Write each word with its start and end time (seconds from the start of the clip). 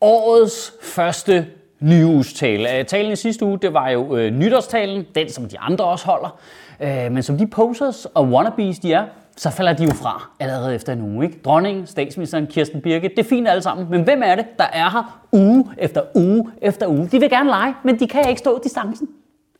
Årets 0.00 0.72
første 0.82 1.46
nyhedstale. 1.80 2.78
Øh, 2.78 2.84
talen 2.84 3.12
i 3.12 3.16
sidste 3.16 3.44
uge, 3.44 3.58
det 3.58 3.74
var 3.74 3.88
jo 3.88 4.16
øh, 4.16 4.32
nytårstalen, 4.32 5.06
den 5.14 5.30
som 5.30 5.48
de 5.48 5.58
andre 5.58 5.84
også 5.84 6.06
holder. 6.06 6.38
Øh, 6.80 7.12
men 7.12 7.22
som 7.22 7.38
de 7.38 7.46
posers 7.46 8.06
og 8.14 8.24
wannabes 8.24 8.78
de 8.78 8.92
er, 8.92 9.04
så 9.36 9.50
falder 9.50 9.72
de 9.72 9.84
jo 9.84 9.90
fra 9.90 10.30
allerede 10.40 10.74
efter 10.74 10.92
en 10.92 11.00
uge. 11.00 11.26
Ikke? 11.26 11.38
Dronningen, 11.44 11.86
statsministeren, 11.86 12.46
Kirsten 12.46 12.80
Birke, 12.80 13.08
det 13.08 13.18
er 13.18 13.28
fint 13.28 13.48
alle 13.48 13.62
sammen. 13.62 13.86
Men 13.90 14.02
hvem 14.02 14.22
er 14.24 14.34
det, 14.34 14.46
der 14.58 14.64
er 14.72 14.90
her 14.90 15.26
uge 15.32 15.64
efter 15.78 16.02
uge 16.14 16.50
efter 16.62 16.86
uge? 16.86 17.08
De 17.12 17.20
vil 17.20 17.30
gerne 17.30 17.50
lege, 17.50 17.74
men 17.84 17.98
de 17.98 18.08
kan 18.08 18.28
ikke 18.28 18.38
stå 18.38 18.60
distancen. 18.64 19.08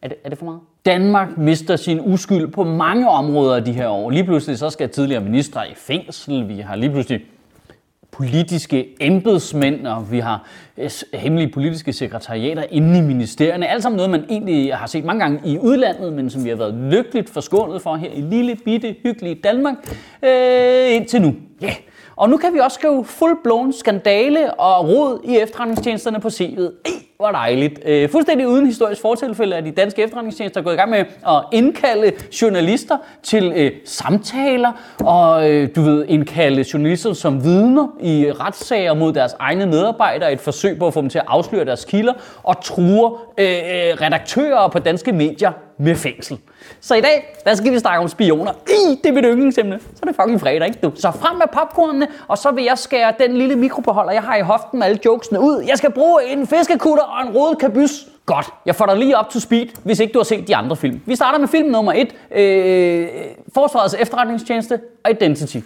Er 0.02 0.08
det, 0.08 0.16
er 0.24 0.28
det 0.28 0.38
for 0.38 0.44
meget? 0.44 0.60
Danmark 0.86 1.38
mister 1.38 1.76
sin 1.76 2.00
uskyld 2.00 2.48
på 2.48 2.64
mange 2.64 3.08
områder 3.08 3.60
de 3.60 3.72
her 3.72 3.88
år. 3.88 4.10
Lige 4.10 4.24
pludselig 4.24 4.58
så 4.58 4.70
skal 4.70 4.88
tidligere 4.88 5.24
ministre 5.24 5.70
i 5.70 5.74
fængsel. 5.76 6.48
Vi 6.48 6.58
har 6.58 6.76
lige 6.76 6.90
pludselig 6.90 7.20
politiske 8.20 8.96
embedsmænd, 9.00 9.86
og 9.86 10.12
vi 10.12 10.18
har 10.18 10.48
øh, 10.78 10.90
hemmelige 11.14 11.52
politiske 11.52 11.92
sekretariater 11.92 12.64
inde 12.70 12.98
i 12.98 13.00
ministerierne. 13.00 13.68
Alt 13.68 13.82
sammen 13.82 13.96
noget, 13.96 14.10
man 14.10 14.24
egentlig 14.28 14.74
har 14.74 14.86
set 14.86 15.04
mange 15.04 15.20
gange 15.20 15.40
i 15.44 15.58
udlandet, 15.58 16.12
men 16.12 16.30
som 16.30 16.44
vi 16.44 16.48
har 16.48 16.56
været 16.56 16.74
lykkeligt 16.74 17.30
forskånet 17.30 17.82
for 17.82 17.96
her 17.96 18.10
i 18.14 18.20
lille, 18.20 18.56
bitte, 18.64 18.96
hyggelige 19.02 19.34
Danmark 19.34 19.74
øh, 20.24 20.94
indtil 20.96 21.22
nu. 21.22 21.34
Ja. 21.60 21.66
Yeah. 21.66 21.76
Og 22.16 22.30
nu 22.30 22.36
kan 22.36 22.54
vi 22.54 22.58
også 22.58 22.74
skrive 22.74 23.04
full-blown 23.04 23.78
skandale 23.78 24.54
og 24.54 24.88
rod 24.88 25.20
i 25.24 25.36
efterretningstjenesterne 25.36 26.20
på 26.20 26.28
CV'et. 26.28 26.70
Ej, 26.84 26.92
hvor 27.20 27.30
dejligt. 27.30 27.80
Øh, 27.84 28.08
fuldstændig 28.08 28.48
uden 28.48 28.66
historisk 28.66 29.00
fortilfælde 29.00 29.56
er 29.56 29.60
de 29.60 29.70
danske 29.70 30.02
efterretningstjenester 30.02 30.62
gået 30.62 30.74
i 30.74 30.76
gang 30.76 30.90
med 30.90 30.98
at 31.28 31.42
indkalde 31.52 32.12
journalister 32.42 32.96
til 33.22 33.52
øh, 33.56 33.72
samtaler, 33.84 34.72
og 35.04 35.50
øh, 35.50 35.68
du 35.76 35.82
ved, 35.82 36.04
indkalde 36.08 36.64
journalister 36.72 37.12
som 37.12 37.44
vidner 37.44 37.88
i 38.00 38.32
retssager 38.32 38.94
mod 38.94 39.12
deres 39.12 39.32
egne 39.38 39.66
medarbejdere, 39.66 40.32
et 40.32 40.40
forsøg 40.40 40.78
på 40.78 40.86
at 40.86 40.94
få 40.94 41.00
dem 41.00 41.08
til 41.08 41.18
at 41.18 41.24
afsløre 41.28 41.64
deres 41.64 41.84
kilder, 41.84 42.12
og 42.42 42.64
truer 42.64 43.10
øh, 43.38 43.46
øh, 43.46 44.00
redaktører 44.00 44.68
på 44.68 44.78
danske 44.78 45.12
medier 45.12 45.52
med 45.80 45.94
fængsel. 45.94 46.38
Så 46.80 46.94
i 46.94 47.00
dag, 47.00 47.36
der 47.44 47.54
skal 47.54 47.72
vi 47.72 47.78
snakke 47.78 48.02
om 48.02 48.08
spioner. 48.08 48.52
I, 48.68 49.00
det 49.02 49.08
er 49.08 49.12
mit 49.12 49.24
yndlingsemne. 49.24 49.80
Så 49.80 50.00
er 50.02 50.06
det 50.06 50.16
fucking 50.16 50.40
fredag, 50.40 50.66
ikke 50.66 50.78
du? 50.82 50.92
Så 50.94 51.10
frem 51.10 51.36
med 51.36 51.46
popcornene, 51.52 52.08
og 52.28 52.38
så 52.38 52.50
vil 52.50 52.64
jeg 52.64 52.78
skære 52.78 53.12
den 53.20 53.36
lille 53.36 53.56
mikrobeholder, 53.56 54.12
jeg 54.12 54.22
har 54.22 54.36
i 54.36 54.40
hoften 54.40 54.78
med 54.78 54.86
alle 54.86 54.98
jokesene 55.04 55.40
ud. 55.40 55.64
Jeg 55.68 55.78
skal 55.78 55.92
bruge 55.92 56.24
en 56.26 56.46
fiskekutter 56.46 57.04
og 57.04 57.26
en 57.26 57.36
rød 57.36 57.56
kabys. 57.56 57.90
Godt, 58.26 58.46
jeg 58.66 58.74
får 58.74 58.86
dig 58.86 58.96
lige 58.96 59.16
op 59.16 59.30
to 59.30 59.40
speed, 59.40 59.66
hvis 59.84 60.00
ikke 60.00 60.12
du 60.12 60.18
har 60.18 60.24
set 60.24 60.48
de 60.48 60.56
andre 60.56 60.76
film. 60.76 61.00
Vi 61.06 61.16
starter 61.16 61.38
med 61.38 61.48
film 61.48 61.68
nummer 61.68 61.92
1. 61.92 62.38
Øh, 62.38 63.08
Forsvarets 63.54 63.94
efterretningstjeneste 63.98 64.80
Identity. 65.10 65.58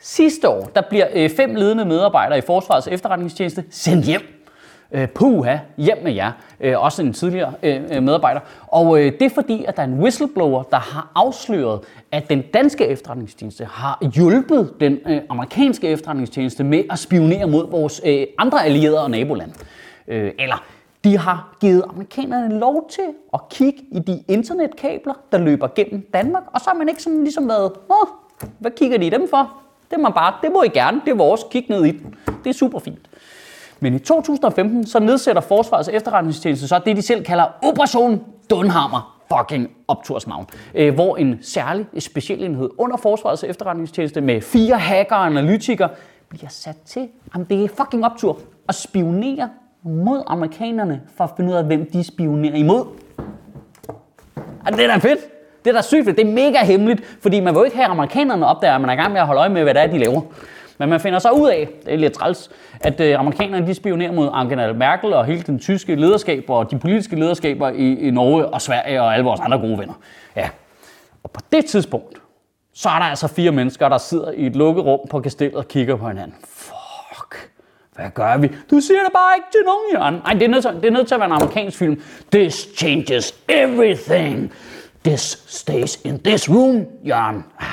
Sidste 0.00 0.48
år, 0.48 0.70
der 0.74 0.82
bliver 0.88 1.06
øh, 1.14 1.30
fem 1.30 1.54
ledende 1.54 1.84
medarbejdere 1.84 2.38
i 2.38 2.40
Forsvarets 2.40 2.88
efterretningstjeneste 2.88 3.64
sendt 3.70 4.06
hjem 4.06 4.39
øh, 4.92 5.08
puha, 5.08 5.56
hjem 5.76 5.98
med 6.02 6.12
jer, 6.12 6.32
øh, 6.60 6.84
også 6.84 7.02
en 7.02 7.12
tidligere 7.12 7.52
øh, 7.62 7.80
øh, 7.92 8.02
medarbejder. 8.02 8.40
Og 8.66 9.00
øh, 9.00 9.12
det 9.12 9.22
er 9.22 9.30
fordi, 9.30 9.64
at 9.64 9.76
der 9.76 9.82
er 9.82 9.86
en 9.86 10.00
whistleblower, 10.00 10.62
der 10.62 10.76
har 10.76 11.12
afsløret, 11.14 11.80
at 12.12 12.30
den 12.30 12.42
danske 12.54 12.86
efterretningstjeneste 12.86 13.64
har 13.64 13.98
hjulpet 14.14 14.74
den 14.80 14.98
øh, 15.06 15.20
amerikanske 15.28 15.88
efterretningstjeneste 15.88 16.64
med 16.64 16.84
at 16.90 16.98
spionere 16.98 17.46
mod 17.46 17.70
vores 17.70 18.00
øh, 18.04 18.26
andre 18.38 18.64
allierede 18.64 19.02
og 19.02 19.10
nabolande. 19.10 19.54
Øh, 20.08 20.32
eller 20.38 20.64
de 21.04 21.18
har 21.18 21.56
givet 21.60 21.84
amerikanerne 21.88 22.58
lov 22.58 22.88
til 22.90 23.04
at 23.34 23.40
kigge 23.50 23.78
i 23.92 23.98
de 23.98 24.22
internetkabler, 24.28 25.14
der 25.32 25.38
løber 25.38 25.68
gennem 25.74 26.06
Danmark, 26.14 26.42
og 26.54 26.60
så 26.60 26.70
har 26.70 26.78
man 26.78 26.88
ikke 26.88 27.02
sådan 27.02 27.22
ligesom 27.22 27.48
været, 27.48 27.72
Åh, 27.90 28.08
hvad 28.58 28.70
kigger 28.70 28.98
de 28.98 29.06
i 29.06 29.10
dem 29.10 29.28
for? 29.30 29.52
Det 29.90 30.00
må 30.00 30.10
bare, 30.10 30.34
det 30.42 30.52
må 30.52 30.62
I 30.62 30.68
gerne, 30.68 31.00
det 31.04 31.10
er 31.10 31.16
vores, 31.16 31.40
kig 31.50 31.66
ned 31.68 31.84
i 31.84 31.90
den. 31.90 32.14
Det 32.44 32.50
er 32.50 32.54
super 32.54 32.78
fint. 32.78 33.08
Men 33.80 33.94
i 33.94 33.98
2015 33.98 34.86
så 34.86 35.00
nedsætter 35.00 35.42
Forsvarets 35.42 35.88
efterretningstjeneste 35.88 36.68
så 36.68 36.80
det, 36.84 36.96
de 36.96 37.02
selv 37.02 37.24
kalder 37.24 37.44
Operation 37.62 38.24
Dunhammer 38.50 39.20
fucking 39.36 39.70
optursnavn, 39.88 40.46
øh, 40.74 40.94
hvor 40.94 41.16
en 41.16 41.38
særlig 41.42 41.86
specialenhed 41.98 42.70
under 42.78 42.96
Forsvarets 42.96 43.44
efterretningstjeneste 43.44 44.20
med 44.20 44.40
fire 44.40 44.78
hacker 44.78 45.16
og 45.16 45.26
analytikere 45.26 45.88
bliver 46.28 46.48
sat 46.48 46.76
til, 46.86 47.08
om 47.34 47.44
det 47.44 47.64
er 47.64 47.68
fucking 47.68 48.04
optur, 48.04 48.38
at 48.68 48.74
spionere 48.74 49.48
mod 49.82 50.22
amerikanerne 50.26 51.00
for 51.16 51.24
at 51.24 51.30
finde 51.36 51.50
ud 51.50 51.56
af, 51.56 51.64
hvem 51.64 51.90
de 51.92 52.04
spionerer 52.04 52.54
imod. 52.54 52.84
Og 54.66 54.72
det 54.72 54.84
er 54.84 54.86
da 54.86 54.96
fedt. 54.96 55.20
Det 55.64 55.70
er 55.70 55.74
da 55.74 55.82
sygt 55.82 56.04
fedt. 56.04 56.16
Det 56.16 56.26
er 56.26 56.32
mega 56.32 56.64
hemmeligt, 56.64 57.18
fordi 57.22 57.40
man 57.40 57.54
vil 57.54 57.58
jo 57.58 57.64
ikke 57.64 57.76
have 57.76 57.84
at 57.84 57.90
amerikanerne 57.90 58.46
opdager, 58.46 58.74
at 58.74 58.80
man 58.80 58.90
er 58.90 58.94
i 58.94 58.96
gang 58.96 59.12
med 59.12 59.20
at 59.20 59.26
holde 59.26 59.40
øje 59.40 59.48
med, 59.48 59.62
hvad 59.62 59.74
det 59.74 59.82
er, 59.82 59.86
de 59.86 59.98
laver. 59.98 60.20
Men 60.80 60.88
man 60.88 61.00
finder 61.00 61.18
så 61.18 61.30
ud 61.30 61.48
af, 61.48 61.68
det 61.84 61.92
er 61.92 61.98
lidt 61.98 62.12
træls, 62.12 62.50
at 62.80 63.00
øh, 63.00 63.18
amerikanerne 63.18 63.66
de 63.66 63.74
spionerer 63.74 64.12
mod 64.12 64.30
Angela 64.32 64.72
Merkel 64.72 65.12
og 65.12 65.24
hele 65.24 65.42
den 65.42 65.58
tyske 65.58 65.94
lederskab 65.94 66.44
og 66.48 66.70
de 66.70 66.78
politiske 66.78 67.16
lederskaber 67.16 67.68
i, 67.68 67.94
i 67.94 68.10
Norge 68.10 68.46
og 68.46 68.62
Sverige 68.62 69.02
og 69.02 69.14
alle 69.14 69.24
vores 69.24 69.40
andre 69.40 69.58
gode 69.58 69.78
venner. 69.78 69.94
Ja. 70.36 70.48
Og 71.22 71.30
på 71.30 71.40
det 71.52 71.64
tidspunkt, 71.64 72.18
så 72.74 72.88
er 72.88 72.98
der 72.98 73.04
altså 73.04 73.28
fire 73.28 73.50
mennesker, 73.50 73.88
der 73.88 73.98
sidder 73.98 74.30
i 74.30 74.46
et 74.46 74.56
lukket 74.56 74.84
rum 74.84 75.00
på 75.10 75.20
kastellet 75.20 75.56
og 75.56 75.68
kigger 75.68 75.96
på 75.96 76.08
hinanden. 76.08 76.34
Fuck. 76.48 77.50
Hvad 77.94 78.10
gør 78.14 78.36
vi? 78.36 78.48
Du 78.70 78.80
siger 78.80 79.00
det 79.00 79.12
bare 79.12 79.36
ikke 79.36 79.48
til 79.52 79.60
nogen, 79.66 79.84
Jørgen. 79.94 80.14
Nej, 80.14 80.32
det 80.32 80.42
er, 80.42 80.48
nødt 80.48 80.62
til, 80.62 80.70
det 80.74 80.84
er 80.84 80.90
nødt 80.90 81.08
til 81.08 81.14
at 81.14 81.20
være 81.20 81.28
en 81.28 81.32
amerikansk 81.32 81.78
film. 81.78 82.02
This 82.32 82.68
changes 82.76 83.34
everything. 83.48 84.52
This 85.04 85.44
stays 85.46 86.00
in 86.04 86.18
this 86.18 86.50
room, 86.50 86.86
Jørgen. 87.04 87.44
Ah, 87.60 87.66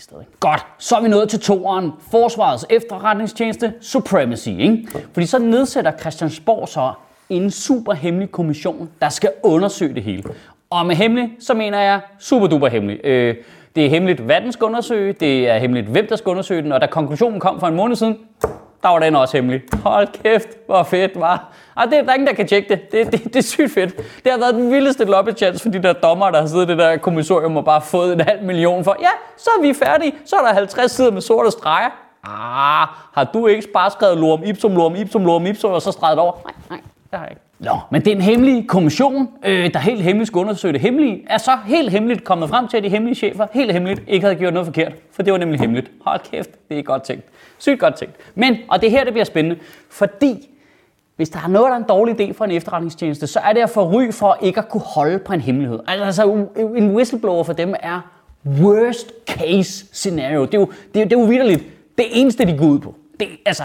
det 0.00 0.04
sted. 0.04 0.20
ikke. 0.20 0.32
Godt, 0.40 0.66
så 0.78 0.96
er 0.96 1.02
vi 1.02 1.08
nået 1.08 1.28
til 1.28 1.40
toeren. 1.40 1.92
Forsvarets 2.10 2.66
efterretningstjeneste 2.70 3.74
Supremacy. 3.80 4.48
Ikke? 4.48 4.88
Fordi 5.12 5.26
så 5.26 5.38
nedsætter 5.38 5.92
Christiansborg 6.00 6.68
så 6.68 6.92
en 7.28 7.50
super 7.50 7.92
hemmelig 7.92 8.30
kommission, 8.30 8.90
der 9.00 9.08
skal 9.08 9.32
undersøge 9.42 9.94
det 9.94 10.02
hele. 10.02 10.22
Og 10.70 10.86
med 10.86 10.96
hemmelig, 10.96 11.30
så 11.40 11.54
mener 11.54 11.80
jeg 11.80 12.00
super 12.18 12.46
duper 12.46 12.68
hemmelig. 12.68 13.04
Øh, 13.04 13.36
det 13.76 13.86
er 13.86 13.90
hemmeligt, 13.90 14.20
hvad 14.20 14.40
den 14.40 14.52
skal 14.52 14.64
undersøge, 14.64 15.12
det 15.12 15.48
er 15.48 15.58
hemmeligt, 15.58 15.86
hvem 15.86 16.06
der 16.06 16.16
skal 16.16 16.30
undersøge 16.30 16.62
den, 16.62 16.72
og 16.72 16.80
da 16.80 16.86
konklusionen 16.86 17.40
kom 17.40 17.60
for 17.60 17.66
en 17.66 17.76
måned 17.76 17.96
siden, 17.96 18.18
der 18.82 18.88
var 18.88 18.98
den 18.98 19.16
også 19.16 19.36
hemmelig. 19.36 19.62
Hold 19.84 20.08
kæft, 20.22 20.48
hvor 20.66 20.82
fedt 20.82 21.20
var. 21.20 21.52
Og 21.74 21.84
det 21.90 21.98
er 21.98 22.02
der 22.02 22.12
ingen, 22.12 22.26
der 22.26 22.34
kan 22.34 22.46
tjekke 22.46 22.68
det. 22.68 22.92
Det, 22.92 23.12
det, 23.12 23.24
det 23.24 23.36
er 23.36 23.42
sygt 23.42 23.72
fedt. 23.72 23.96
Det 23.96 24.32
har 24.32 24.38
været 24.38 24.54
den 24.54 24.72
vildeste 24.72 25.04
lobby 25.04 25.30
chance 25.36 25.62
for 25.62 25.70
de 25.70 25.82
der 25.82 25.92
dommer, 25.92 26.30
der 26.30 26.40
har 26.40 26.46
siddet 26.46 26.64
i 26.64 26.68
det 26.68 26.78
der 26.78 26.96
kommissorium 26.96 27.56
og 27.56 27.64
bare 27.64 27.80
fået 27.80 28.12
en 28.12 28.20
halv 28.20 28.42
million 28.42 28.84
for. 28.84 28.96
Ja, 29.00 29.10
så 29.36 29.50
er 29.58 29.62
vi 29.62 29.74
færdige. 29.74 30.14
Så 30.24 30.36
er 30.36 30.46
der 30.46 30.54
50 30.54 30.90
sider 30.90 31.10
med 31.10 31.20
sorte 31.20 31.50
streger. 31.50 31.90
Ah, 32.24 32.88
har 33.12 33.30
du 33.34 33.46
ikke 33.46 33.68
bare 33.74 33.90
skrevet 33.90 34.18
lorm 34.18 34.42
ipsum, 34.44 34.76
lorm 34.76 34.94
ipsum, 34.96 35.24
lorm 35.24 35.46
ipsum, 35.46 35.72
og 35.72 35.82
så 35.82 35.92
streget 35.92 36.18
over? 36.18 36.32
Nej, 36.44 36.54
nej, 36.70 36.80
det 37.10 37.18
har 37.18 37.24
jeg 37.24 37.30
ikke. 37.30 37.42
Nå, 37.58 37.78
men 37.90 38.04
den 38.04 38.20
hemmelige 38.20 38.68
kommission, 38.68 39.28
øh, 39.44 39.72
der 39.72 39.78
helt 39.78 40.02
hemmeligt 40.02 40.26
skulle 40.26 40.40
undersøge 40.40 40.72
det 40.72 40.80
hemmelige, 40.80 41.24
er 41.30 41.38
så 41.38 41.50
helt 41.66 41.90
hemmeligt 41.90 42.24
kommet 42.24 42.48
frem 42.48 42.68
til, 42.68 42.76
at 42.76 42.82
de 42.82 42.88
hemmelige 42.88 43.14
chefer 43.14 43.46
helt 43.52 43.72
hemmeligt 43.72 44.02
ikke 44.08 44.26
havde 44.26 44.38
gjort 44.38 44.54
noget 44.54 44.66
forkert. 44.66 44.92
For 45.12 45.22
det 45.22 45.32
var 45.32 45.38
nemlig 45.38 45.60
hemmeligt. 45.60 45.90
Hold 46.04 46.20
kæft, 46.30 46.50
det 46.68 46.78
er 46.78 46.82
godt 46.82 47.02
tænkt. 47.02 47.24
Sygt 47.60 47.80
godt 47.80 47.94
tænkt. 47.94 48.14
Men, 48.34 48.56
og 48.68 48.80
det 48.80 48.86
er 48.86 48.90
her, 48.90 49.04
det 49.04 49.12
bliver 49.12 49.24
spændende, 49.24 49.60
fordi 49.88 50.48
hvis 51.16 51.28
der 51.28 51.38
er 51.44 51.48
noget, 51.48 51.66
der 51.66 51.72
er 51.72 51.76
en 51.76 51.88
dårlig 51.88 52.20
idé 52.20 52.32
for 52.32 52.44
en 52.44 52.50
efterretningstjeneste, 52.50 53.26
så 53.26 53.40
er 53.40 53.52
det 53.52 53.60
at 53.60 53.70
få 53.70 53.90
ry 53.90 54.12
for 54.12 54.38
ikke 54.42 54.58
at 54.58 54.68
kunne 54.68 54.80
holde 54.80 55.18
på 55.18 55.32
en 55.32 55.40
hemmelighed. 55.40 55.78
Altså, 55.86 56.04
altså 56.04 56.46
en 56.76 56.94
whistleblower 56.94 57.44
for 57.44 57.52
dem 57.52 57.74
er 57.80 58.00
worst 58.46 59.12
case 59.26 59.86
scenario. 59.92 60.44
Det 60.44 60.54
er 60.54 60.58
jo, 60.58 60.72
det 60.94 61.02
er, 61.02 61.04
det 61.04 61.16
er 61.16 61.20
jo 61.20 61.26
vidderligt 61.26 61.64
det 61.98 62.06
eneste, 62.10 62.46
de 62.46 62.58
går 62.58 62.66
ud 62.66 62.78
på. 62.78 62.94
Det, 63.20 63.28
altså, 63.46 63.64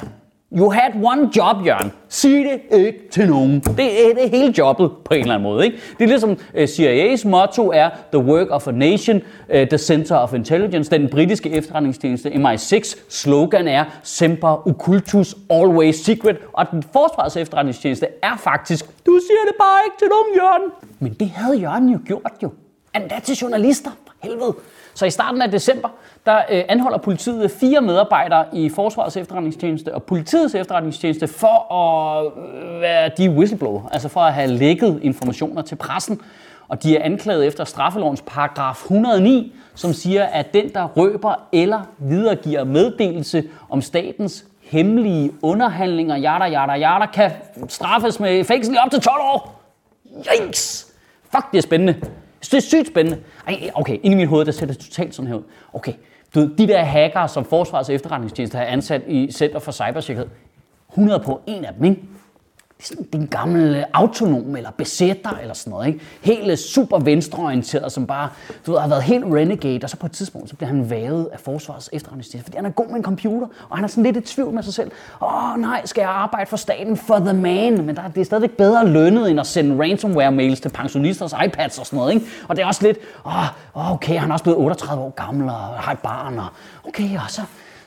you 0.52 0.70
had 0.70 0.92
one 0.96 1.30
job, 1.36 1.66
Jørgen. 1.66 1.92
Sig 2.10 2.32
det 2.32 2.78
ikke 2.78 3.00
til 3.12 3.30
nogen. 3.30 3.60
Det 3.60 4.10
er 4.10 4.14
det 4.14 4.30
hele 4.30 4.54
jobbet 4.58 4.92
på 5.06 5.14
en 5.14 5.20
eller 5.20 5.34
anden 5.34 5.44
måde. 5.44 5.66
Ikke? 5.66 5.78
Det 5.98 6.04
er 6.04 6.08
ligesom 6.08 6.30
uh, 6.30 6.64
CIA's 6.64 7.28
motto 7.28 7.72
er 7.72 7.90
The 8.12 8.20
work 8.24 8.48
of 8.50 8.68
a 8.68 8.72
nation, 8.72 9.22
uh, 9.50 9.56
the 9.56 9.78
center 9.78 10.16
of 10.16 10.34
intelligence. 10.34 10.92
Den 10.92 11.10
britiske 11.10 11.50
efterretningstjeneste 11.50 12.30
MI6 12.30 13.00
slogan 13.10 13.68
er 13.68 13.86
Semper 14.04 14.68
occultus, 14.68 15.36
always 15.50 15.96
secret. 15.96 16.38
Og 16.54 16.66
den 16.72 16.84
forsvars 16.84 17.38
efterretningstjeneste 17.38 18.08
er 18.24 18.38
faktisk, 18.38 18.86
du 19.06 19.20
siger 19.28 19.46
det 19.48 19.56
bare 19.60 19.82
ikke 19.86 19.98
til 20.00 20.08
nogen, 20.08 20.36
Jørgen. 20.36 20.72
Men 21.00 21.14
det 21.14 21.30
havde 21.30 21.58
Jørgen 21.60 21.90
jo 21.90 22.00
gjort 22.06 22.32
jo. 22.44 22.50
Endda 22.96 23.20
til 23.24 23.36
journalister. 23.36 23.92
For 24.06 24.14
helvede. 24.24 24.56
Så 24.96 25.06
i 25.06 25.10
starten 25.10 25.42
af 25.42 25.52
december, 25.52 25.90
der 26.26 26.38
øh, 26.52 26.64
anholder 26.70 26.98
politiet 26.98 27.52
fire 27.52 27.82
medarbejdere 27.82 28.46
i 28.54 28.70
Forsvarets 28.70 29.18
efterretningstjeneste 29.18 29.96
og 29.96 30.04
politiets 30.04 30.56
efterretningstjeneste 30.56 31.28
for 31.28 31.74
at 31.74 32.26
øh, 32.26 32.82
være 32.82 33.12
de 33.18 33.30
whistleblower, 33.30 33.90
altså 33.92 34.10
for 34.10 34.20
at 34.20 34.34
have 34.34 34.48
lækket 34.48 35.00
informationer 35.02 35.62
til 35.62 35.76
pressen. 35.76 36.22
Og 36.68 36.84
de 36.84 36.98
er 36.98 37.04
anklaget 37.04 37.48
efter 37.48 37.64
straffelovens 37.64 38.24
paragraf 38.28 38.84
109, 38.84 39.56
som 39.76 39.94
siger, 39.94 40.24
at 40.24 40.54
den, 40.54 40.74
der 40.74 40.88
røber 40.88 41.34
eller 41.52 41.82
videregiver 41.98 42.64
meddelelse 42.64 43.44
om 43.70 43.82
statens 43.82 44.46
hemmelige 44.62 45.32
underhandlinger, 45.42 46.16
jada, 46.16 46.46
jada, 46.46 46.74
jada, 46.74 47.06
kan 47.06 47.32
straffes 47.68 48.20
med 48.20 48.44
fængsel 48.44 48.74
i 48.76 48.78
op 48.86 48.92
til 48.92 49.02
12 49.02 49.22
år. 49.22 49.62
Yikes! 50.42 50.94
Fuck, 51.36 51.52
det 51.52 51.58
er 51.58 51.62
spændende. 51.62 51.96
Det 52.42 52.54
er 52.54 52.60
sygt 52.60 52.88
spændende. 52.88 53.22
Ej, 53.48 53.72
okay, 53.74 53.98
inde 54.04 54.16
i 54.16 54.18
mit 54.18 54.28
hoved, 54.28 54.46
der 54.46 54.52
ser 54.52 54.66
det 54.66 54.78
totalt 54.78 55.16
sådan 55.16 55.28
her 55.28 55.36
ud. 55.36 55.44
Okay, 55.74 55.94
du 56.36 56.40
ved, 56.40 56.56
de 56.58 56.68
der 56.68 56.84
hackere, 56.84 57.28
som 57.28 57.46
Forsvarets 57.46 57.90
efterretningstjeneste 57.90 58.58
har 58.58 58.66
ansat 58.66 59.02
i 59.08 59.32
Center 59.32 59.60
for 59.60 59.72
Cybersikkerhed, 59.72 60.30
100 60.90 61.20
på 61.20 61.42
en 61.48 61.66
af 61.66 61.74
dem, 61.74 61.84
ikke? 61.86 62.02
Det 62.78 62.84
er 62.84 62.88
sådan 62.88 63.06
den 63.14 63.28
gamle 63.28 63.86
autonom 63.94 64.56
eller 64.56 64.72
besætter 64.72 65.38
eller 65.42 65.54
sådan 65.54 65.72
noget. 65.72 65.88
Ikke? 65.88 66.00
Helt 66.22 66.52
øh, 66.52 66.58
super 66.58 67.00
venstreorienteret, 67.00 67.92
som 67.92 68.08
bare 68.08 68.30
du 68.66 68.72
ved, 68.72 68.80
har 68.80 68.88
været 68.88 69.04
helt 69.04 69.26
renegade, 69.26 69.80
og 69.84 69.90
så 69.90 69.98
på 69.98 70.06
et 70.06 70.12
tidspunkt 70.12 70.50
så 70.50 70.56
bliver 70.56 70.68
han 70.68 70.90
vævet 70.90 71.30
af 71.34 71.40
forsvarets 71.40 71.90
efterretningstjeneste, 71.94 72.46
fordi 72.46 72.58
han 72.58 72.66
er 72.66 72.70
god 72.70 72.88
med 72.88 72.96
en 72.96 73.04
computer, 73.04 73.48
og 73.70 73.78
han 73.78 73.84
er 73.84 73.88
sådan 73.88 74.04
lidt 74.04 74.18
i 74.18 74.22
tvivl 74.22 74.54
med 74.54 74.64
sig 74.64 74.74
selv. 74.74 74.92
Åh 75.22 75.54
oh, 75.54 75.60
nej, 75.60 75.86
skal 75.86 76.02
jeg 76.02 76.10
arbejde 76.10 76.50
for 76.50 76.58
staten 76.58 76.98
for 76.98 77.20
the 77.20 77.34
man? 77.34 77.86
Men 77.86 77.96
der, 77.96 78.08
det 78.08 78.22
er 78.22 78.26
stadigvæk 78.26 78.52
bedre 78.52 78.88
lønnet, 78.88 79.32
end 79.32 79.40
at 79.40 79.48
sende 79.48 79.84
ransomware-mails 79.84 80.62
til 80.62 80.70
pensionisters 80.70 81.34
iPads 81.46 81.80
og 81.80 81.86
sådan 81.86 81.98
noget. 81.98 82.14
Ikke? 82.14 82.26
Og 82.48 82.56
det 82.56 82.62
er 82.62 82.66
også 82.66 82.88
lidt, 82.88 82.98
åh, 83.26 83.44
oh, 83.74 83.92
okay, 83.92 84.20
han 84.20 84.30
er 84.30 84.34
også 84.34 84.44
blevet 84.44 84.60
38 84.60 85.04
år 85.04 85.10
gammel 85.10 85.48
og 85.50 85.56
har 85.56 85.92
et 85.92 86.00
barn, 86.00 86.40
og 86.40 86.48
okay, 86.88 87.16
og 87.16 87.24
så, 87.28 87.42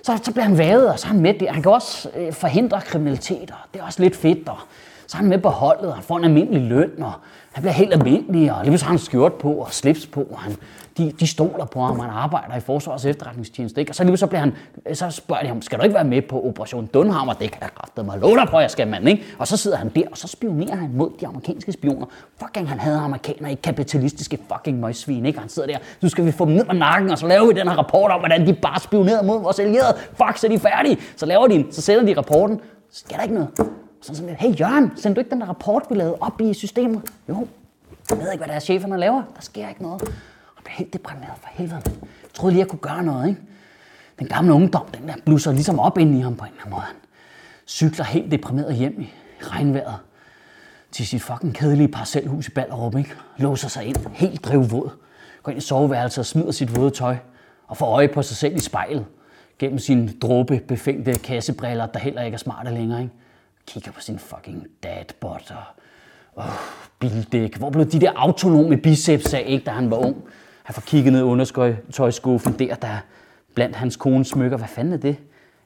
så, 0.09 0.19
så 0.23 0.33
bliver 0.33 0.45
han 0.45 0.59
været, 0.59 0.93
og 0.93 0.99
så 0.99 1.07
er 1.07 1.09
han 1.09 1.21
med 1.21 1.35
det. 1.35 1.49
Han 1.49 1.63
kan 1.63 1.73
også 1.73 2.11
øh, 2.17 2.33
forhindre 2.33 2.81
kriminalitet, 2.81 3.51
og 3.51 3.57
det 3.73 3.81
er 3.81 3.85
også 3.85 4.03
lidt 4.03 4.17
fedt, 4.17 4.49
og 4.49 4.59
så 5.09 5.17
er 5.17 5.21
han 5.21 5.29
med 5.29 5.39
på 5.39 5.49
holdet, 5.49 5.89
og 5.89 5.95
han 5.95 6.05
får 6.05 6.19
en 6.19 6.25
almindelig 6.25 6.63
løn, 6.63 7.03
og 7.03 7.13
han 7.53 7.63
bliver 7.63 7.73
helt 7.73 7.93
almindelig, 7.93 8.53
og 8.53 8.65
lige 8.65 8.79
så 8.79 8.85
har 8.85 8.93
han 8.93 8.99
skjort 8.99 9.33
på 9.33 9.53
og 9.53 9.73
slips 9.73 10.07
på, 10.07 10.27
og 10.31 10.39
han, 10.39 10.57
de, 10.99 11.13
de 11.21 11.27
stoler 11.27 11.65
på 11.65 11.81
ham, 11.81 11.99
han 11.99 12.11
arbejder 12.11 12.57
i 12.57 12.61
Forsvarets 12.61 13.05
efterretningstjeneste, 13.05 13.81
ikke? 13.81 13.91
og 13.91 13.95
så 13.95 14.05
lige 14.05 14.17
så 14.17 14.27
bliver 14.27 14.41
han, 14.41 14.53
så 14.93 15.11
spørger 15.11 15.43
de 15.43 15.49
ham, 15.49 15.63
skal 15.63 15.79
du 15.79 15.85
ikke 15.85 15.95
være 15.95 16.05
med 16.05 16.23
på 16.23 16.45
Operation 16.45 16.87
Dunhammer? 16.87 17.33
Det 17.33 17.51
kan 17.51 17.63
jeg 17.63 17.71
kraftede 17.75 18.07
mig 18.07 18.19
love 18.19 18.37
dig 18.37 18.49
på, 18.51 18.59
jeg 18.59 18.71
skal, 18.71 18.89
mand, 18.89 19.09
ikke? 19.09 19.25
Og 19.39 19.47
så 19.47 19.57
sidder 19.57 19.77
han 19.77 19.89
der, 19.89 20.03
og 20.11 20.19
så 20.19 20.29
spionerer 20.29 20.77
han 20.77 20.91
mod 20.95 21.11
de 21.21 21.27
amerikanske 21.27 21.73
spioner. 21.73 22.07
Fucking, 22.41 22.69
han 22.69 22.79
havde 22.79 22.99
amerikanere 22.99 23.53
i 23.53 23.59
kapitalistiske 23.63 24.39
fucking 24.53 24.81
møgsvin, 24.81 25.27
ikke? 25.27 25.39
Han 25.39 25.49
sidder 25.49 25.69
der, 25.69 25.79
nu 26.03 26.09
skal 26.09 26.25
vi 26.25 26.33
få 26.33 26.45
dem 26.45 26.55
ned 26.55 26.65
med 26.65 26.75
nakken, 26.75 27.11
og 27.11 27.19
så 27.19 27.27
laver 27.27 27.47
vi 27.47 27.53
den 27.53 27.69
her 27.69 27.77
rapport 27.77 28.11
om, 28.11 28.21
hvordan 28.21 28.47
de 28.47 28.55
bare 28.55 28.81
spionerede 28.81 29.27
mod 29.27 29.43
vores 29.43 29.59
allierede. 29.59 29.97
Fuck, 29.99 30.37
så 30.37 30.47
er 30.47 30.51
de 30.51 30.59
færdige. 30.59 30.99
Så 31.17 31.27
laver 31.27 31.47
de 31.47 31.67
så 31.71 31.83
sender 31.83 32.05
de 32.05 32.17
rapporten. 32.17 32.61
Så 32.91 33.01
sker 33.07 33.17
der 33.17 33.23
ikke 33.23 33.35
noget. 33.35 33.51
Så 34.03 34.15
sådan 34.15 34.35
hey 34.35 34.61
Jørgen, 34.61 34.93
sendte 34.97 35.15
du 35.15 35.21
ikke 35.21 35.31
den 35.31 35.41
der 35.41 35.47
rapport, 35.47 35.83
vi 35.91 35.95
lavede 35.95 36.17
op 36.21 36.41
i 36.41 36.55
systemet? 36.55 37.03
Jo, 37.29 37.47
jeg 38.11 38.19
ved 38.19 38.33
ikke, 38.33 38.45
hvad 38.45 38.49
deres 38.49 38.63
cheferne 38.65 38.99
laver. 38.99 39.23
Der 39.35 39.41
sker 39.41 39.69
ikke 39.69 39.83
noget. 39.83 40.03
Og 40.57 40.65
blev 40.65 40.73
helt 40.73 40.93
deprimeret 40.93 41.33
for 41.41 41.49
helvede. 41.53 41.83
Jeg 41.85 42.35
troede 42.35 42.53
lige, 42.53 42.61
jeg 42.61 42.69
kunne 42.69 42.79
gøre 42.79 43.03
noget, 43.03 43.29
ikke? 43.29 43.41
Den 44.19 44.27
gamle 44.27 44.53
ungdom, 44.53 44.87
den 44.87 45.09
der 45.09 45.15
blusser 45.27 45.53
ligesom 45.53 45.79
op 45.79 45.99
ind 45.99 46.15
i 46.15 46.21
ham 46.21 46.37
på 46.37 46.45
en 46.45 46.51
eller 46.51 46.61
anden 46.61 46.71
måde. 46.71 46.83
Han 46.83 46.97
cykler 47.67 48.05
helt 48.05 48.31
deprimeret 48.31 48.75
hjem 48.75 49.01
i 49.01 49.09
regnvejret 49.43 49.97
til 50.93 51.07
sit 51.07 51.23
fucking 51.23 51.55
kedelige 51.55 51.89
parcelhus 51.89 52.49
i 52.49 52.51
Ballerup, 52.51 52.97
ikke? 52.97 53.15
Låser 53.37 53.69
sig 53.69 53.85
ind, 53.85 53.97
helt 54.13 54.45
drivvåd. 54.45 54.91
Går 55.43 55.53
ind 55.53 55.59
i 55.59 55.67
soveværelset 55.67 56.19
og 56.19 56.27
smider 56.27 56.51
sit 56.51 56.77
våde 56.77 56.91
tøj 56.91 57.17
og 57.67 57.77
får 57.77 57.87
øje 57.87 58.09
på 58.09 58.23
sig 58.23 58.37
selv 58.37 58.57
i 58.57 58.61
spejlet 58.61 59.07
gennem 59.59 59.79
sine 59.79 60.13
dråbe 60.23 60.61
befængte 60.69 61.13
kassebriller, 61.13 61.87
der 61.87 61.99
heller 61.99 62.23
ikke 62.23 62.35
er 62.35 62.39
smarte 62.39 62.71
længere, 62.71 63.03
ikke? 63.03 63.15
Kigger 63.69 63.93
på 63.93 64.01
sin 64.01 64.19
fucking 64.19 64.67
dadbot 64.83 65.51
og 65.51 65.65
oh, 66.37 66.45
bildæk. 66.99 67.57
Hvor 67.57 67.71
blev 67.71 67.87
de 67.87 68.01
der 68.01 68.13
autonome 68.17 68.77
biceps 68.77 69.35
af, 69.35 69.45
ikke, 69.47 69.65
da 69.65 69.71
han 69.71 69.91
var 69.91 69.97
ung? 69.97 70.17
Han 70.63 70.75
får 70.75 70.83
kigget 70.83 71.13
ned 71.13 71.21
i 71.21 71.25
undertøjskuffen 71.25 72.53
der, 72.59 72.75
der 72.75 72.97
blandt 73.55 73.77
hans 73.77 73.97
kones 73.97 74.29
smykker. 74.29 74.57
Hvad 74.57 74.69
fanden 74.69 74.93
er 74.93 74.97
det? 74.97 75.17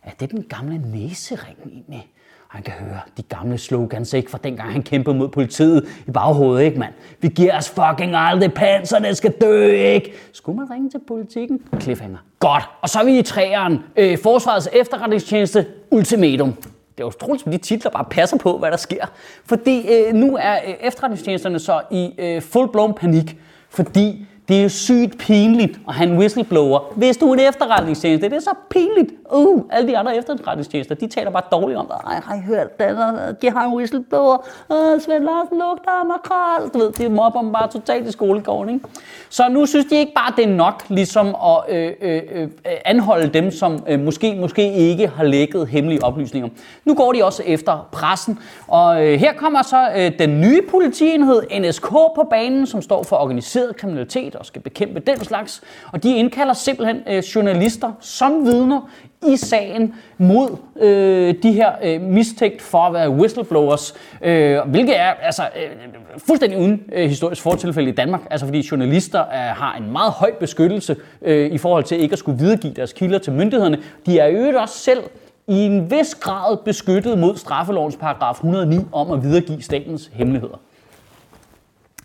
Er 0.03 0.11
det 0.21 0.31
den 0.31 0.43
gamle 0.43 0.79
næsering 0.79 1.57
egentlig? 1.67 2.13
Og 2.49 2.57
han 2.57 2.63
kan 2.63 2.75
høre 2.75 3.01
de 3.17 3.23
gamle 3.23 3.59
slogans, 3.59 4.13
ikke? 4.13 4.31
Fra 4.31 4.39
dengang 4.45 4.73
han 4.73 4.83
kæmpede 4.83 5.17
mod 5.17 5.29
politiet 5.29 5.89
i 6.07 6.11
baghovedet, 6.11 6.65
ikke 6.65 6.79
mand? 6.79 6.93
Vi 7.21 7.29
giver 7.29 7.57
os 7.57 7.69
fucking 7.69 8.15
aldrig 8.15 8.55
panserne 8.55 9.15
skal 9.15 9.35
dø, 9.41 9.71
ikke? 9.71 10.13
Skulle 10.33 10.59
man 10.59 10.71
ringe 10.71 10.91
til 10.91 11.01
politikken? 11.09 11.61
Cliffhanger. 11.81 12.19
Godt. 12.39 12.65
Og 12.83 12.89
så 12.89 13.01
er 13.01 13.05
vi 13.05 13.19
i 13.19 13.23
træeren. 13.23 13.79
Øh, 13.97 14.19
Forsvarets 14.19 14.69
efterretningstjeneste 14.73 15.67
ultimatum 15.91 16.55
det 16.99 17.05
er 17.05 17.09
utroligt, 17.09 17.43
som 17.43 17.53
de 17.53 17.59
titler 17.59 17.91
bare 17.91 18.05
passer 18.11 18.39
på, 18.39 18.59
hvad 18.59 18.71
der 18.71 18.77
sker. 18.77 19.07
Fordi 19.45 19.93
øh, 19.93 20.15
nu 20.15 20.37
er 20.41 20.55
øh, 20.67 20.75
efterretningstjenesterne 20.81 21.59
så 21.59 21.83
i 21.91 22.15
øh, 22.19 22.43
full-blown 22.43 22.93
panik, 22.93 23.37
fordi 23.71 24.27
det 24.49 24.65
er 24.65 24.69
sygt 24.69 25.19
pinligt 25.19 25.81
at 25.89 25.95
have 25.95 26.11
en 26.11 26.19
whistleblower. 26.19 26.93
Hvis 26.97 27.17
du 27.17 27.31
er 27.31 27.35
en 27.35 27.41
efterretningstjeneste, 27.41 28.29
det 28.29 28.37
er 28.37 28.41
så 28.41 28.55
pinligt. 28.71 29.13
Uh, 29.33 29.63
alle 29.71 29.89
de 29.89 29.99
andre 29.99 30.17
efterretningstjenester, 30.17 30.95
de 30.95 31.07
taler 31.07 31.31
bare 31.31 31.43
dårligt 31.53 31.79
om 31.79 31.87
dig. 31.87 31.97
Ej, 32.07 32.21
har 32.25 32.35
I 32.35 32.41
hørt 32.41 32.79
det? 32.79 33.37
De 33.43 33.51
har 33.51 33.67
en 33.67 33.75
whistleblower. 33.75 34.37
Uh, 34.69 35.01
Svend 35.01 35.25
Larsen 35.25 35.59
lugter 35.59 35.91
af 35.91 36.07
makral. 36.07 36.69
Du 36.75 36.79
ved, 36.79 36.93
de 36.93 37.09
mobber 37.09 37.41
dem 37.41 37.53
bare 37.53 37.69
totalt 37.69 38.09
i 38.09 38.13
skolegården. 38.13 38.75
Ikke? 38.75 38.87
Så 39.29 39.49
nu 39.49 39.67
synes 39.67 39.87
de 39.87 39.97
ikke 39.97 40.13
bare, 40.15 40.33
det 40.37 40.45
er 40.45 40.55
nok 40.55 40.85
ligesom 40.89 41.27
at 41.27 41.77
øh, 41.77 41.93
øh, 42.01 42.23
øh, 42.33 42.49
anholde 42.85 43.29
dem, 43.29 43.51
som 43.51 43.85
øh, 43.89 44.01
måske, 44.01 44.35
måske 44.35 44.73
ikke 44.73 45.09
har 45.09 45.25
lækket 45.25 45.69
hemmelige 45.69 46.05
oplysninger. 46.05 46.49
Nu 46.85 46.95
går 46.95 47.13
de 47.13 47.25
også 47.25 47.43
efter 47.47 47.89
pressen. 47.93 48.39
Og 48.69 49.07
øh, 49.07 49.21
her 49.21 49.33
kommer 49.33 49.63
så 49.63 49.89
øh, 49.97 50.19
den 50.19 50.41
nye 50.41 50.61
politienhed, 50.71 51.43
NSK, 51.61 51.89
på 51.91 52.27
banen, 52.31 52.67
som 52.67 52.83
står 52.83 53.03
for 53.03 53.17
organiseret 53.17 53.77
kriminalitet 53.77 54.32
og 54.35 54.47
skal 54.47 54.63
bekæmpe 54.63 55.01
den 55.01 55.25
slags. 55.25 55.63
Og 55.93 56.03
de 56.03 56.17
indkalder 56.17 56.55
simpelthen 56.55 57.03
øh, 57.07 57.19
journalister 57.19 57.93
som 58.01 58.45
vidner 58.45 58.91
i 59.27 59.37
sagen 59.37 59.95
mod 60.19 60.57
øh, 60.81 61.35
de 61.43 61.53
her 61.53 61.73
øh, 61.83 62.01
mistænkt 62.01 62.63
for 62.63 62.79
at 62.79 62.93
være 62.93 63.11
whistleblowers, 63.11 63.95
øh, 64.23 64.61
hvilket 64.67 65.01
er 65.01 65.11
altså, 65.23 65.43
øh, 65.43 65.71
fuldstændig 66.19 66.59
uden 66.59 66.83
øh, 66.93 67.09
historisk 67.09 67.43
fortilfælde 67.43 67.89
i 67.89 67.95
Danmark, 67.95 68.21
altså 68.31 68.47
fordi 68.47 68.69
journalister 68.71 69.21
øh, 69.21 69.35
har 69.35 69.77
en 69.77 69.93
meget 69.93 70.13
høj 70.13 70.33
beskyttelse 70.41 70.97
øh, 71.23 71.53
i 71.53 71.59
forhold 71.59 71.85
til 71.85 72.01
ikke 72.01 72.13
at 72.13 72.19
skulle 72.19 72.39
videregive 72.39 72.75
deres 72.75 72.93
kilder 72.93 73.19
til 73.19 73.33
myndighederne. 73.33 73.79
De 74.07 74.19
er 74.19 74.29
øvrigt 74.29 74.57
også 74.57 74.79
selv 74.79 75.01
i 75.47 75.55
en 75.55 75.91
vis 75.91 76.15
grad 76.15 76.57
beskyttet 76.65 77.19
mod 77.19 77.37
straffelovens 77.37 77.97
paragraf 77.97 78.35
109 78.35 78.79
om 78.93 79.11
at 79.11 79.23
videregive 79.23 79.63
statens 79.63 80.11
hemmeligheder. 80.13 80.61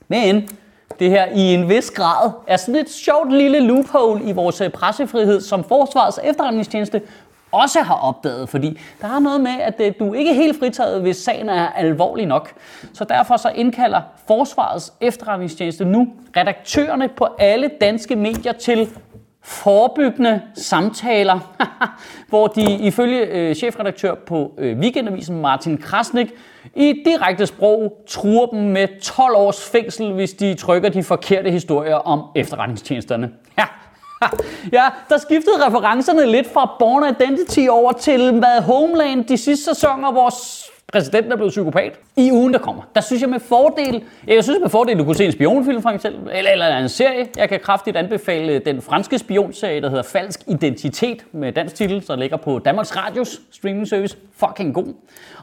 Men 0.08 0.50
det 1.00 1.10
her 1.10 1.26
i 1.26 1.54
en 1.54 1.70
vis 1.70 1.92
grad 1.92 2.32
er 2.48 2.58
sådan 2.58 2.76
et 2.76 2.90
sjovt 2.90 3.34
lille 3.34 3.60
loophole 3.60 4.24
i 4.24 4.32
vores 4.32 4.62
øh, 4.62 4.70
pressefrihed, 4.70 5.42
som 5.42 5.64
Forsvarets 5.64 6.20
efterretningstjeneste 6.24 7.02
også 7.52 7.82
har 7.82 7.96
opdaget, 7.96 8.50
fordi 8.50 8.80
der 9.02 9.08
er 9.08 9.20
noget 9.20 9.42
med, 9.42 9.52
at 9.62 9.74
øh, 9.80 9.94
du 10.00 10.14
ikke 10.14 10.32
er 10.32 10.36
helt 10.36 10.60
fritaget, 10.60 11.02
hvis 11.02 11.18
sagen 11.18 11.50
er 11.50 11.68
alvorlig 11.70 12.26
nok. 12.26 12.54
Så 12.94 13.04
derfor 13.04 13.38
så 13.38 13.50
indkalder 13.56 14.02
Forsvarets 14.28 14.94
efterretningstjeneste 15.02 15.86
nu 15.86 16.08
redaktørerne 16.38 17.10
på 17.10 17.28
alle 17.40 17.70
danske 17.82 18.16
medier 18.16 18.52
til 18.52 18.90
forebyggende 19.48 20.42
samtaler, 20.54 21.40
hvor 22.30 22.48
de 22.48 22.74
ifølge 22.74 23.20
øh, 23.20 23.56
chefredaktør 23.56 24.16
på 24.16 24.52
øh, 24.58 24.80
Weekendavisen 24.80 25.42
Martin 25.42 25.78
Krasnik 25.78 26.28
i 26.76 27.04
direkte 27.06 27.46
sprog 27.46 28.04
truer 28.08 28.46
dem 28.46 28.60
med 28.60 29.02
12 29.02 29.36
års 29.36 29.70
fængsel, 29.70 30.14
hvis 30.14 30.34
de 30.34 30.54
trykker 30.54 30.90
de 30.90 31.04
forkerte 31.04 31.52
historier 31.52 31.96
om 31.96 32.24
efterretningstjenesterne. 32.36 33.32
Ja, 33.58 33.66
ja, 34.80 34.86
der 35.10 35.18
skiftede 35.18 35.68
referencerne 35.68 36.32
lidt 36.32 36.54
fra 36.54 36.76
Born 36.80 37.16
Identity 37.16 37.68
over 37.70 37.92
til 37.92 38.32
hvad 38.32 38.62
Homeland 38.62 39.26
de 39.26 39.38
sidste 39.38 39.66
sæsoner, 39.76 40.12
hvor 40.12 40.30
præsidenten 40.94 41.32
er 41.32 41.36
blevet 41.36 41.52
psykopat. 41.52 42.00
I 42.18 42.32
ugen, 42.32 42.54
der 42.54 42.60
kommer, 42.60 42.82
der 42.96 43.02
synes 43.02 43.22
jeg 43.22 43.30
med 43.30 43.40
fordel, 43.40 44.04
jeg 44.28 44.44
synes 44.44 44.60
med 44.62 44.70
fordel, 44.70 45.00
du 45.00 45.04
kunne 45.04 45.16
se 45.16 45.26
en 45.26 45.32
spionfilm 45.32 45.82
for 45.82 45.90
eksempel, 45.90 46.32
eller, 46.34 46.52
eller 46.52 46.78
en 46.78 46.90
serie. 46.90 47.28
Jeg 47.38 47.50
kan 47.50 47.60
kraftigt 47.60 47.98
anbefale 47.98 48.60
den 48.60 48.82
franske 48.82 49.20
spionserie, 49.20 49.82
der 49.82 49.90
hedder 49.90 50.04
Falsk 50.04 50.40
Identitet 50.48 51.26
med 51.32 51.52
dansk 51.52 51.76
titel, 51.76 52.08
der 52.08 52.16
ligger 52.16 52.38
på 52.38 52.60
Danmarks 52.60 52.98
Radios 52.98 53.42
streaming 53.52 53.88
service. 53.88 54.18
Fucking 54.36 54.74
god. 54.74 54.94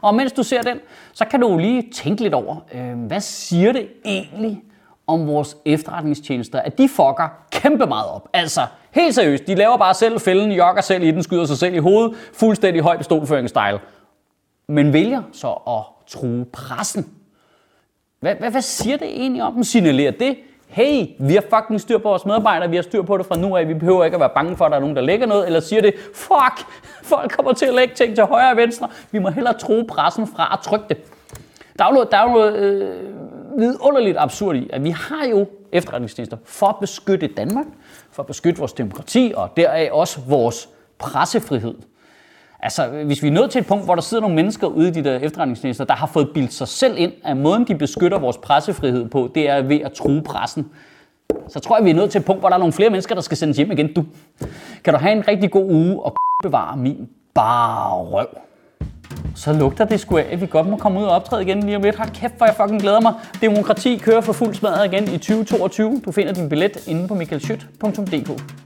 Og 0.01 0.15
mens 0.15 0.31
du 0.31 0.43
ser 0.43 0.61
den, 0.61 0.79
så 1.13 1.25
kan 1.25 1.39
du 1.39 1.57
lige 1.57 1.83
tænke 1.93 2.23
lidt 2.23 2.33
over, 2.33 2.55
øh, 2.73 2.99
hvad 3.07 3.19
siger 3.19 3.71
det 3.71 3.87
egentlig 4.05 4.61
om 5.07 5.27
vores 5.27 5.57
efterretningstjenester, 5.65 6.59
at 6.59 6.77
de 6.77 6.89
fucker 6.89 7.29
kæmpe 7.51 7.85
meget 7.85 8.09
op. 8.09 8.29
Altså, 8.33 8.61
helt 8.91 9.15
seriøst, 9.15 9.47
de 9.47 9.55
laver 9.55 9.77
bare 9.77 9.93
selv 9.93 10.19
fælden, 10.19 10.51
jokker 10.51 10.81
selv 10.81 11.03
i 11.03 11.11
den, 11.11 11.23
skyder 11.23 11.45
sig 11.45 11.57
selv 11.57 11.75
i 11.75 11.77
hovedet, 11.77 12.15
fuldstændig 12.33 12.81
høj 12.81 12.97
pistolføringsstyle. 12.97 13.79
Men 14.67 14.93
vælger 14.93 15.23
så 15.31 15.51
at 15.51 15.83
true 16.07 16.45
pressen. 16.45 17.15
Hvad, 18.19 18.35
hvad, 18.35 18.51
hvad 18.51 18.61
siger 18.61 18.97
det 18.97 19.07
egentlig 19.07 19.43
om 19.43 19.53
dem? 19.53 19.63
Signalerer 19.63 20.11
det 20.11 20.37
hey, 20.67 21.07
vi 21.19 21.33
har 21.33 21.43
fucking 21.55 21.81
styr 21.81 21.97
på 21.97 22.09
vores 22.09 22.25
medarbejdere, 22.25 22.69
vi 22.69 22.75
har 22.75 22.83
styr 22.83 23.01
på 23.01 23.17
det 23.17 23.25
fra 23.25 23.37
nu 23.37 23.55
af, 23.55 23.67
vi 23.67 23.73
behøver 23.73 24.03
ikke 24.03 24.15
at 24.15 24.19
være 24.19 24.31
bange 24.35 24.57
for, 24.57 24.65
at 24.65 24.71
der 24.71 24.75
er 24.75 24.81
nogen, 24.81 24.95
der 24.95 25.01
lægger 25.01 25.27
noget, 25.27 25.45
eller 25.47 25.59
siger 25.59 25.81
det, 25.81 25.93
fuck, 26.13 26.67
folk 27.11 27.31
kommer 27.31 27.53
til 27.53 27.65
at 27.65 27.73
lægge 27.73 27.95
ting 27.95 28.15
til 28.15 28.23
højre 28.23 28.51
og 28.51 28.57
venstre, 28.57 28.89
vi 29.11 29.19
må 29.19 29.29
hellere 29.29 29.57
tro 29.57 29.83
pressen 29.87 30.27
fra 30.27 30.49
at 30.53 30.59
trykke 30.59 30.85
det. 30.89 30.97
Der 31.77 31.83
er 31.83 31.87
jo 31.87 31.93
noget, 31.93 32.11
der 32.11 32.17
er 32.17 32.23
jo 32.23 32.29
noget 32.29 32.55
øh, 32.55 33.59
vidunderligt 33.59 34.17
absurd 34.17 34.55
i, 34.55 34.69
at 34.73 34.83
vi 34.83 34.89
har 34.89 35.25
jo 35.25 35.47
efterretningstjenester 35.71 36.37
for 36.45 36.67
at 36.67 36.75
beskytte 36.79 37.27
Danmark, 37.27 37.65
for 38.11 38.23
at 38.23 38.27
beskytte 38.27 38.59
vores 38.59 38.73
demokrati, 38.73 39.33
og 39.35 39.49
deraf 39.57 39.89
også 39.91 40.19
vores 40.27 40.69
pressefrihed. 40.97 41.75
Altså, 42.65 42.87
hvis 42.87 43.23
vi 43.23 43.27
er 43.27 43.31
nået 43.31 43.51
til 43.51 43.61
et 43.61 43.67
punkt, 43.67 43.85
hvor 43.85 43.95
der 43.95 44.01
sidder 44.01 44.21
nogle 44.21 44.35
mennesker 44.35 44.67
ude 44.67 44.87
i 44.87 44.91
de 44.91 45.03
der 45.03 45.19
efterretningstjenester, 45.19 45.83
der 45.83 45.93
har 45.93 46.07
fået 46.07 46.29
bildt 46.33 46.53
sig 46.53 46.67
selv 46.67 46.95
ind, 46.97 47.11
at 47.23 47.37
måden, 47.37 47.67
de 47.67 47.75
beskytter 47.75 48.19
vores 48.19 48.37
pressefrihed 48.37 49.09
på, 49.09 49.31
det 49.35 49.49
er 49.49 49.61
ved 49.61 49.81
at 49.81 49.91
true 49.91 50.21
pressen, 50.21 50.65
så 51.47 51.59
tror 51.59 51.77
jeg, 51.77 51.85
vi 51.85 51.89
er 51.89 51.95
nået 51.95 52.11
til 52.11 52.19
et 52.19 52.25
punkt, 52.25 52.41
hvor 52.41 52.49
der 52.49 52.55
er 52.55 52.59
nogle 52.59 52.73
flere 52.73 52.89
mennesker, 52.89 53.15
der 53.15 53.21
skal 53.21 53.37
sendes 53.37 53.57
hjem 53.57 53.71
igen. 53.71 53.93
Du, 53.93 54.03
kan 54.83 54.93
du 54.93 54.99
have 54.99 55.11
en 55.11 55.27
rigtig 55.27 55.51
god 55.51 55.71
uge 55.71 56.03
og 56.03 56.15
bevare 56.43 56.77
min 56.77 57.09
bare 57.33 58.03
røv? 58.03 58.27
Så 59.35 59.53
lugter 59.53 59.85
det 59.85 59.99
sgu 59.99 60.17
af, 60.17 60.27
at 60.31 60.41
vi 60.41 60.45
godt 60.45 60.67
må 60.67 60.77
komme 60.77 60.99
ud 60.99 61.05
og 61.05 61.11
optræde 61.11 61.41
igen 61.41 61.63
lige 61.63 61.75
om 61.75 61.83
lidt. 61.83 61.95
Hold 61.95 62.09
kæft, 62.09 62.37
hvor 62.37 62.45
jeg 62.45 62.55
fucking 62.55 62.81
glæder 62.81 63.01
mig. 63.01 63.13
Demokrati 63.41 63.97
kører 63.97 64.21
for 64.21 64.33
fuld 64.33 64.53
smadret 64.53 64.93
igen 64.93 65.03
i 65.03 65.17
2022. 65.17 66.01
Du 66.05 66.11
finder 66.11 66.33
din 66.33 66.49
billet 66.49 66.87
inde 66.87 67.07
på 67.07 67.13
michaelschyt.dk. 67.13 68.64